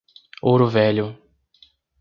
Ouro 0.41 0.65
Velho 0.67 1.13